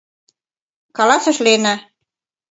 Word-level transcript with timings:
—каласыш 0.97 1.37
Лена. 1.45 1.75